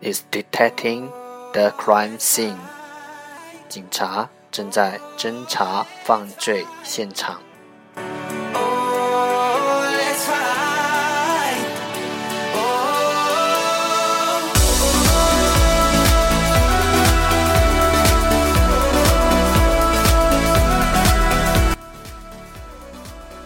[0.00, 1.08] is detecting
[1.52, 2.56] the crime scene。
[3.68, 7.40] 警察正在侦查犯罪现场。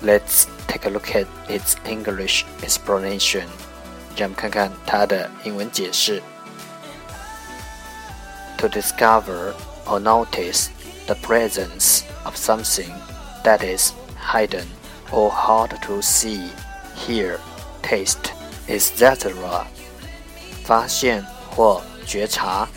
[0.03, 3.45] Let's take a look at its English explanation.
[4.17, 6.23] 让我们看看它的英文解释。
[8.65, 9.55] to discover
[9.87, 10.71] or notice
[11.07, 12.93] the presence of something
[13.43, 13.93] that is
[14.33, 14.67] hidden
[15.11, 16.51] or hard to see,
[16.95, 17.39] hear,
[17.83, 18.33] taste,
[18.69, 19.67] etc.
[20.65, 22.69] 发现或觉察，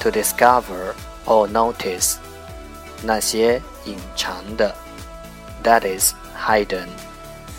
[0.00, 0.92] to discover
[1.24, 2.16] or notice
[3.02, 4.74] 那些隐藏的，
[5.62, 6.88] that is hidden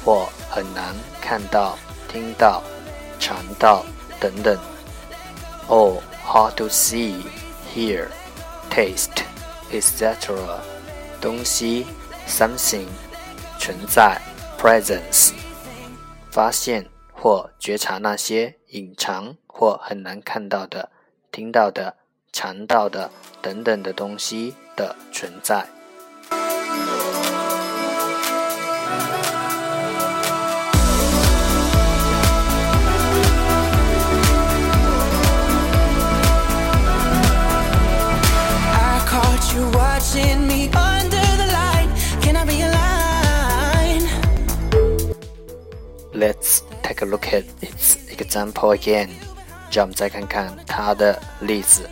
[0.03, 1.77] 或很难看到、
[2.07, 2.61] 听到、
[3.19, 3.83] 尝到
[4.19, 4.57] 等等，
[5.67, 7.22] or hard to see,
[7.74, 8.08] hear,
[8.70, 9.24] taste,
[9.70, 10.60] etc.
[11.20, 11.86] 东西
[12.26, 12.86] something
[13.58, 14.20] 存在
[14.58, 15.32] presence
[16.30, 20.90] 发现或觉察那些隐藏或很难看到的、
[21.30, 21.94] 听到的、
[22.32, 23.10] 尝到的
[23.40, 25.81] 等等的东西的存在。
[46.21, 49.09] Let's take a look at its example again.
[49.71, 51.89] 让我们再看看它的例子。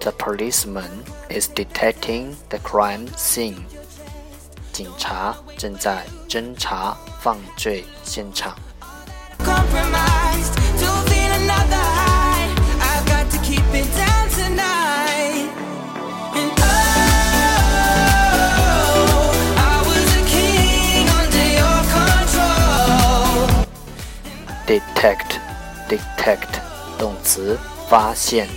[0.00, 0.90] The policeman
[1.30, 3.62] is detecting the crime scene.
[4.72, 8.56] 警察正在侦查犯罪现场。
[24.77, 25.39] Detect
[25.89, 26.59] detect
[26.97, 27.57] 动词
[27.89, 28.47] 发现。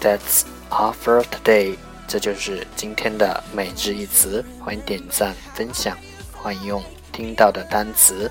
[0.00, 1.76] That's all for today。
[2.06, 4.44] 这就是今天的每日一词。
[4.64, 5.96] 欢迎点赞分享，
[6.32, 8.30] 欢迎用听到的单词。